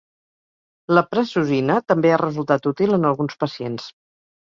La 0.99 1.03
prazosina 1.11 1.77
també 1.93 2.17
ha 2.17 2.21
resultat 2.25 2.69
útil 2.75 3.01
en 3.01 3.09
alguns 3.15 3.43
pacients. 3.47 3.91